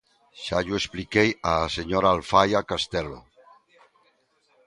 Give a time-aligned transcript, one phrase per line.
[0.43, 3.19] Xa llo expliquei á señora Alfaia Castelo.